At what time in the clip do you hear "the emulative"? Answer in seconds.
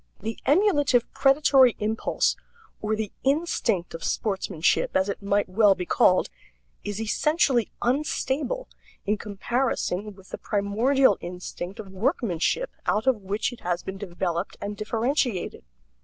0.19-1.05